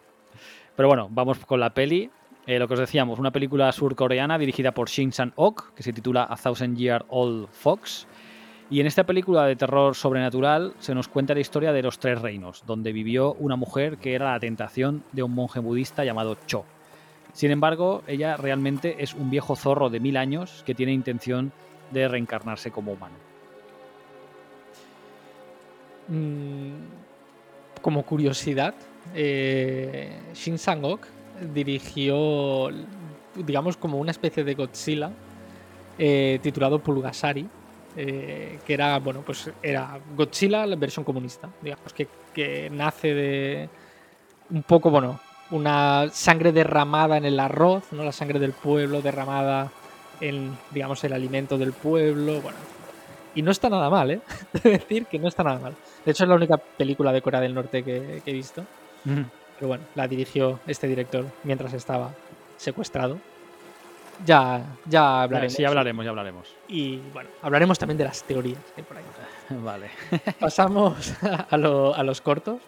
[0.76, 2.10] Pero bueno, vamos con la peli.
[2.46, 6.26] Eh, lo que os decíamos, una película surcoreana dirigida por Shin Sang-ok, que se titula
[6.28, 8.06] A Thousand Year Old Fox.
[8.68, 12.20] Y en esta película de terror sobrenatural se nos cuenta la historia de los tres
[12.20, 16.64] reinos, donde vivió una mujer que era la tentación de un monje budista llamado Cho.
[17.32, 21.52] Sin embargo, ella realmente es un viejo zorro de mil años que tiene intención
[21.92, 23.14] de reencarnarse como humano.
[26.08, 26.72] Mm,
[27.80, 28.74] como curiosidad,
[29.14, 31.06] eh, Shin Sang-ok
[31.54, 32.70] dirigió,
[33.34, 35.10] digamos, como una especie de Godzilla
[35.98, 37.46] eh, titulado Pulgasari,
[37.96, 43.68] eh, que era, bueno, pues era Godzilla la versión comunista, digamos, que, que nace de
[44.50, 48.04] un poco, bueno, una sangre derramada en el arroz, ¿no?
[48.04, 49.70] La sangre del pueblo derramada
[50.20, 52.58] en, digamos, el alimento del pueblo, bueno.
[53.34, 54.20] Y no está nada mal, ¿eh?
[54.52, 55.74] Debo decir que no está nada mal.
[56.04, 58.64] De hecho, es la única película de Corea del Norte que, que he visto.
[59.62, 62.10] Pero bueno, la dirigió este director mientras estaba
[62.56, 63.20] secuestrado.
[64.26, 65.52] Ya, ya hablaremos.
[65.54, 66.48] Sí, hablaremos, ya hablaremos.
[66.66, 69.04] Y bueno, hablaremos también de las teorías que hay por ahí.
[69.62, 69.90] Vale.
[70.40, 71.14] Pasamos
[71.48, 72.60] a, lo- a los cortos.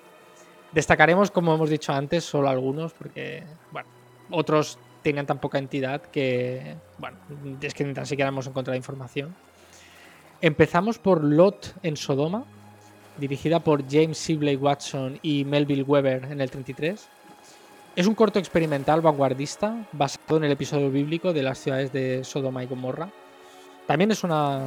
[0.70, 3.88] Destacaremos, como hemos dicho antes, solo algunos, porque bueno,
[4.30, 7.16] otros tenían tan poca entidad que, bueno,
[7.60, 9.34] es que ni tan siquiera hemos encontrado información.
[10.40, 12.44] Empezamos por Lot en Sodoma,
[13.18, 17.08] dirigida por James Sibley Watson y Melville Weber en el 33.
[17.96, 22.64] Es un corto experimental vanguardista basado en el episodio bíblico de las ciudades de Sodoma
[22.64, 23.08] y Gomorra.
[23.86, 24.62] También es una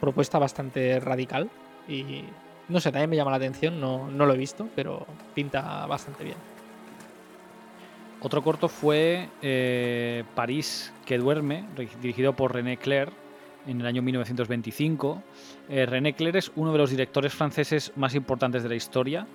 [0.00, 1.50] propuesta bastante radical
[1.88, 2.22] y
[2.68, 6.24] no sé, también me llama la atención, no, no lo he visto, pero pinta bastante
[6.24, 6.36] bien.
[8.22, 13.10] Otro corto fue eh, París que duerme, ri- dirigido por René Clair
[13.66, 15.22] en el año 1925.
[15.68, 19.26] Eh, René Clair es uno de los directores franceses más importantes de la historia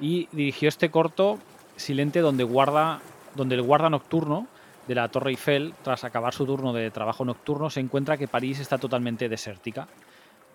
[0.00, 1.38] y dirigió este corto
[1.76, 4.46] silente donde el guarda nocturno
[4.88, 8.58] de la Torre Eiffel, tras acabar su turno de trabajo nocturno, se encuentra que París
[8.58, 9.86] está totalmente desértica.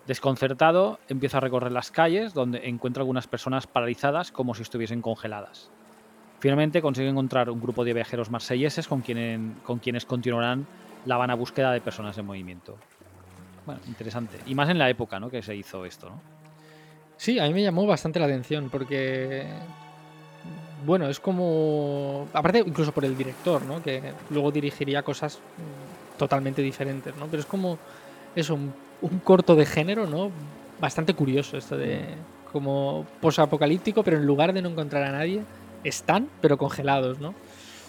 [0.06, 5.70] Desconcertado, empieza a recorrer las calles, donde encuentra algunas personas paralizadas como si estuviesen congeladas.
[6.40, 9.02] Finalmente consigue encontrar un grupo de viajeros marselleses con,
[9.62, 10.66] con quienes continuarán
[11.06, 12.76] la vana búsqueda de personas en movimiento.
[13.66, 14.38] Bueno, interesante.
[14.46, 15.30] Y más en la época ¿no?
[15.30, 16.20] que se hizo esto, ¿no?
[17.16, 19.46] Sí, a mí me llamó bastante la atención porque,
[20.84, 23.82] bueno, es como, aparte incluso por el director, ¿no?
[23.82, 27.26] Que luego dirigiría cosas mm, totalmente diferentes, ¿no?
[27.26, 27.78] Pero es como
[28.34, 30.30] eso, un, un corto de género, ¿no?
[30.80, 32.04] Bastante curioso esto de
[32.52, 35.42] como posapocalíptico, pero en lugar de no encontrar a nadie,
[35.84, 37.34] están, pero congelados, ¿no?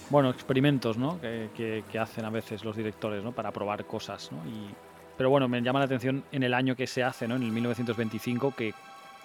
[0.09, 1.19] Bueno, experimentos ¿no?
[1.19, 3.31] que, que- que hacen a veces los directores ¿no?
[3.31, 4.31] para probar cosas.
[4.31, 4.37] ¿no?
[4.47, 4.69] Y,
[5.17, 7.35] pero bueno, me llama la atención en el año que se hace, ¿no?
[7.35, 8.73] en el 1925, que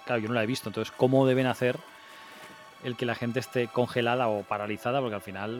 [0.05, 0.69] claro, yo no la he visto.
[0.69, 1.77] Entonces, ¿cómo deben hacer
[2.83, 4.99] el que la gente esté congelada o paralizada?
[4.99, 5.59] Porque al final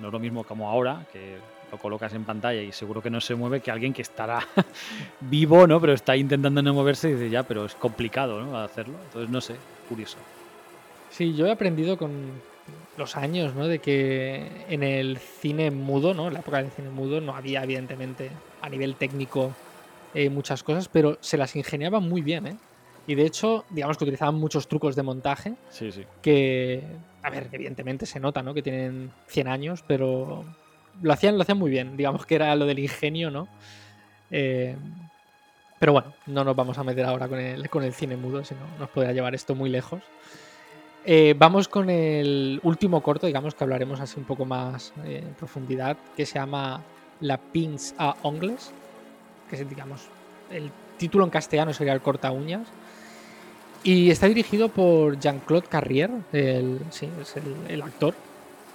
[0.00, 1.36] no es lo mismo como ahora, que
[1.70, 4.46] lo colocas en pantalla y seguro que no se mueve, que alguien que estará
[5.20, 5.80] vivo, ¿no?
[5.80, 8.58] pero está intentando no moverse y dice, ya, pero es complicado ¿no?
[8.58, 8.94] hacerlo.
[9.06, 9.56] Entonces, no sé,
[9.88, 10.18] curioso.
[11.10, 12.32] Sí, yo he aprendido con
[12.96, 13.66] los años, ¿no?
[13.68, 16.28] De que en el cine mudo, ¿no?
[16.28, 18.30] En la época del cine mudo no había, evidentemente,
[18.64, 19.52] a nivel técnico
[20.14, 22.56] eh, muchas cosas, pero se las ingeniaban muy bien, ¿eh?
[23.06, 26.04] Y de hecho, digamos que utilizaban muchos trucos de montaje Sí, sí.
[26.22, 26.82] que,
[27.22, 28.54] a ver, evidentemente se nota, ¿no?
[28.54, 30.44] Que tienen 100 años, pero
[31.02, 31.98] lo hacían, lo hacían muy bien.
[31.98, 33.46] Digamos que era lo del ingenio, ¿no?
[34.30, 34.74] Eh,
[35.78, 38.60] pero bueno, no nos vamos a meter ahora con el, con el cine mudo, sino
[38.78, 40.02] nos podría llevar esto muy lejos.
[41.04, 45.34] Eh, vamos con el último corto, digamos que hablaremos así un poco más eh, en
[45.34, 46.80] profundidad, que se llama
[47.20, 48.72] La Pins a Ongles,
[49.48, 50.08] que es, digamos,
[50.50, 52.66] el título en castellano sería el corta uñas.
[53.82, 57.34] Y está dirigido por Jean-Claude Carrier, el, sí, es
[57.68, 58.14] el, actor,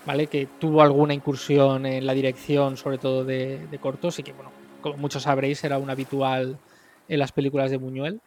[0.05, 0.27] ¿vale?
[0.27, 4.51] Que tuvo alguna incursión en la dirección, sobre todo de, de cortos, y que, bueno,
[4.81, 6.59] como muchos sabréis, era un habitual
[7.07, 8.21] en las películas de Buñuel.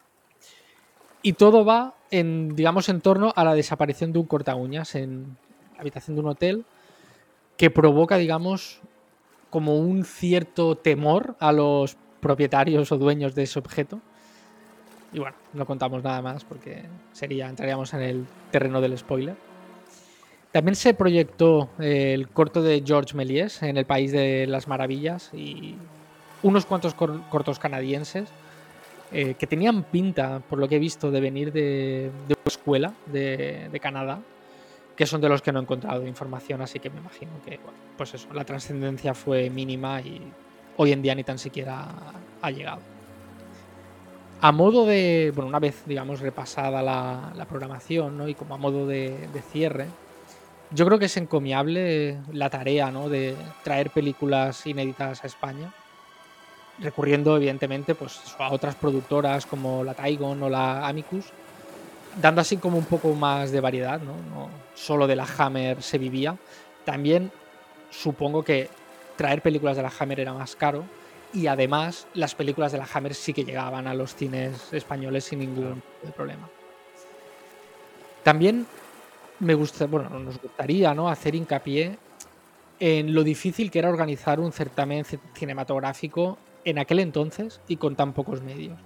[1.23, 5.37] Y todo va en, digamos, en torno a la desaparición de un corta uñas en
[5.75, 6.65] la habitación de un hotel
[7.57, 8.81] que provoca, digamos,
[9.53, 14.01] como un cierto temor a los propietarios o dueños de ese objeto.
[15.13, 19.37] Y bueno, no contamos nada más porque sería, entraríamos en el terreno del spoiler.
[20.53, 25.77] También se proyectó el corto de George Méliès en el País de las Maravillas y
[26.43, 28.31] unos cuantos cortos canadienses
[29.13, 33.79] eh, que tenían pinta, por lo que he visto, de venir de, una escuela de,
[33.83, 34.21] Canadá,
[35.03, 37.59] que son de los que no he encontrado información, así que me imagino que,
[37.97, 40.23] pues eso, la trascendencia fue mínima y
[40.77, 41.89] hoy en día ni tan siquiera
[42.41, 42.79] ha llegado.
[44.41, 48.29] A modo de, bueno, una vez, digamos, repasada la, programación, ¿no?
[48.29, 49.89] Y como a modo de, cierre,
[50.71, 53.09] yo creo que es encomiable la tarea, ¿no?
[53.09, 53.35] De
[53.65, 55.73] traer películas inéditas a España
[56.79, 61.33] recurriendo evidentemente pues, a otras productoras como la Taigon o la Amicus,
[62.21, 64.15] dando así como un poco más de variedad, ¿no?
[64.75, 66.37] solo de la Hammer se vivía.
[66.85, 67.31] También
[67.91, 68.69] supongo que
[69.17, 70.85] traer películas de la Hammer era más caro
[71.33, 75.41] y además las películas de la Hammer sí que llegaban a los cines españoles sin
[75.41, 75.83] ningún
[76.17, 76.49] problema.
[78.23, 78.67] También
[79.41, 81.09] me gusta, bueno, nos gustaría ¿no?
[81.09, 81.99] hacer hincapié
[82.79, 85.05] en lo difícil que era organizar un certamen
[85.35, 88.79] cinematográfico en aquel entonces y con tan pocos medios.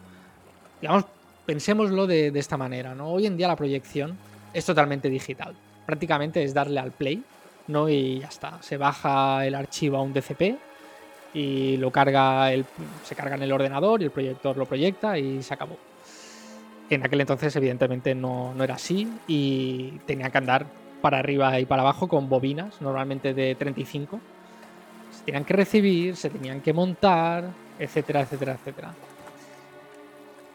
[0.81, 1.05] Digamos,
[1.47, 3.09] pensémoslo de, esta manera, ¿no?
[3.09, 4.19] Hoy en día la proyección
[4.53, 5.55] es totalmente digital.
[5.87, 7.23] Prácticamente es darle al play,
[7.69, 7.89] ¿no?
[7.89, 8.61] Y ya está.
[8.63, 10.59] Se baja el archivo a un DCP
[11.33, 12.51] y lo carga
[13.05, 15.77] se carga en el ordenador y el proyector lo proyecta y se acabó.
[16.91, 20.67] En aquel entonces, evidentemente, no, no era así y tenía que andar
[21.01, 24.21] para arriba y para abajo con bobinas, normalmente de 35.
[25.13, 28.95] Se tenían que recibir, se tenían que montar, etcétera, etcétera, etcétera.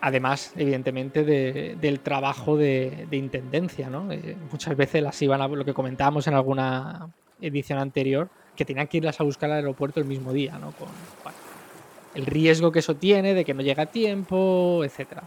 [0.01, 4.11] Además, evidentemente, del trabajo de, intendencia, ¿no?
[4.11, 8.87] Eh, muchas veces las iban a lo que comentábamos en alguna edición anterior, que tenían
[8.87, 10.71] que irlas a buscar al aeropuerto el mismo día, ¿no?
[10.71, 10.89] Con
[12.15, 15.23] el riesgo que eso tiene de que no llega a tiempo, etcétera.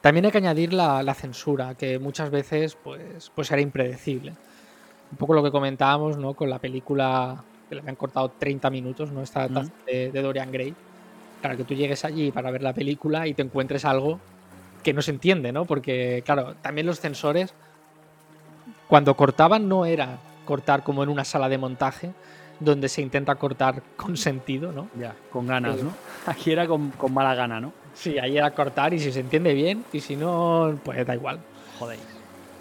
[0.00, 4.34] También hay que añadir la, censura, que muchas veces pues, pues era impredecible.
[5.10, 6.34] Un poco lo que comentábamos ¿no?
[6.34, 9.22] con la película que le habían cortado 30 minutos, ¿no?
[9.22, 10.74] Esta de, Dorian Gray.
[11.42, 14.20] Para que tú llegues allí para ver la película y te encuentres algo
[14.82, 15.64] que no se entiende, ¿no?
[15.64, 17.54] Porque, claro, también los censores,
[18.88, 22.12] cuando cortaban, no era cortar como en una sala de montaje,
[22.58, 24.88] donde se intenta cortar con sentido, ¿no?
[24.98, 25.92] Ya, con ganas, ¿no?
[26.26, 27.72] Aquí era con, mala gana, ¿no?
[27.94, 31.40] Sí, ahí era cortar y si se entiende bien, y si no, pues da igual.
[31.78, 32.00] Jodéis.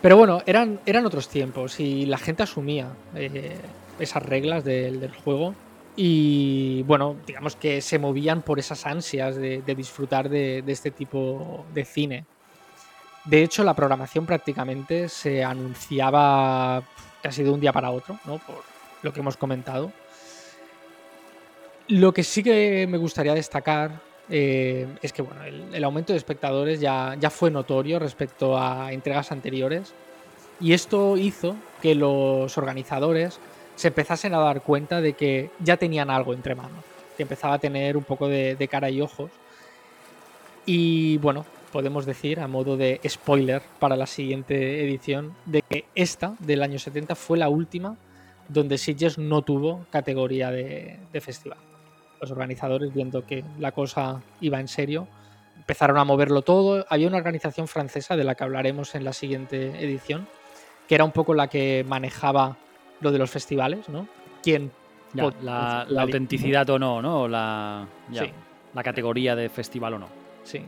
[0.01, 2.87] Pero bueno, eran, eran otros tiempos y la gente asumía.
[3.15, 3.57] Eh,
[3.99, 5.53] esas reglas del, juego.
[5.95, 11.85] Y bueno, digamos que se movían por esas ansias de, disfrutar de, este tipo de
[11.85, 12.25] cine.
[13.25, 16.83] De hecho, la programación prácticamente se anunciaba
[17.21, 18.37] casi de un día para otro, ¿no?
[18.37, 18.63] Por
[19.01, 19.91] lo que hemos comentado.
[21.89, 26.79] Lo que sí que me gustaría destacar eh, es que bueno, el, aumento de espectadores
[26.79, 29.93] ya, ya fue notorio respecto a entregas anteriores.
[30.61, 33.39] Y esto hizo que los organizadores
[33.79, 36.83] se empezasen a dar cuenta de que ya tenían algo entre manos,
[37.15, 39.31] que empezaba a tener un poco de, cara y ojos.
[40.65, 46.35] Y bueno, podemos decir, a modo de spoiler para la siguiente edición, de que esta
[46.39, 47.95] del año 70 fue la última
[48.49, 51.59] donde Sitges no tuvo categoría de, de, festival.
[52.19, 55.07] Los organizadores, viendo que la cosa iba en serio,
[55.55, 56.85] empezaron a moverlo todo.
[56.89, 60.27] Había una organización francesa de la que hablaremos en la siguiente edición,
[60.85, 62.57] que era un poco la que manejaba
[63.01, 64.07] lo de los festivales, ¿no?
[64.41, 64.71] ¿Quién?
[65.13, 67.27] la, autenticidad o no, ¿no?
[67.27, 67.87] La,
[68.73, 70.07] la categoría de festival o no.
[70.43, 70.61] Sí.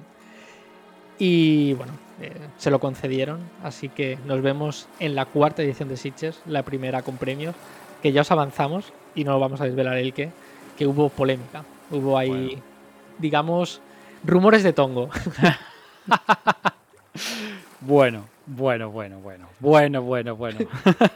[1.19, 5.97] Y bueno, eh, se lo concedieron, así que nos vemos en la cuarta edición de
[5.97, 7.55] Sitches, la primera con premios,
[8.01, 10.31] que ya os avanzamos y no vamos a desvelar el que,
[10.77, 11.63] que hubo polémica.
[11.91, 12.57] Hubo ahí,
[13.19, 13.81] digamos,
[14.23, 15.09] rumores de tongo.
[17.81, 19.47] bueno, Bueno, bueno, bueno.
[19.59, 20.59] Bueno, bueno, bueno.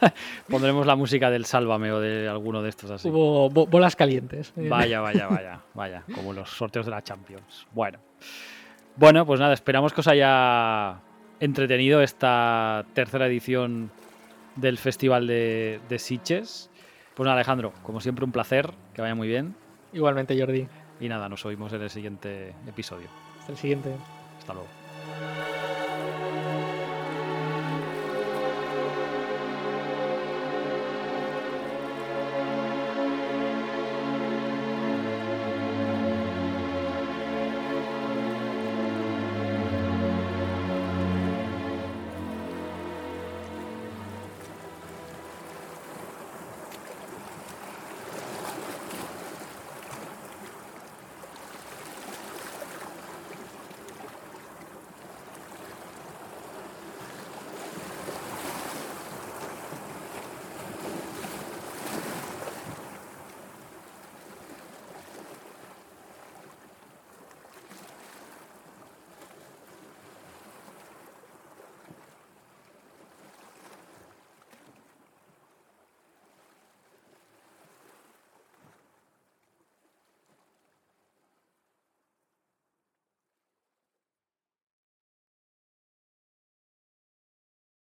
[0.48, 3.08] Pondremos la música del Sálvame o de alguno de estos así.
[3.08, 4.52] Hubo bo- bolas calientes.
[4.56, 6.04] Vaya, vaya, vaya, vaya.
[6.14, 7.66] Como los sorteos de la Champions.
[7.72, 7.98] Bueno.
[8.96, 11.00] Bueno, pues nada, esperamos que os haya
[11.40, 13.90] entretenido esta tercera edición
[14.54, 16.70] del Festival de, de Sitges.
[17.14, 19.54] Pues nada, Alejandro, como siempre un placer, que vaya muy bien.
[19.92, 20.66] Igualmente, Jordi.
[21.00, 23.08] Y nada, nos oímos en el siguiente episodio.
[23.40, 23.90] Hasta el siguiente.
[24.38, 24.68] Hasta luego.